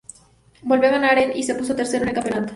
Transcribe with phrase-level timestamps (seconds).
[0.63, 2.49] Volvió a ganar en y se puso tercero en el campeonato.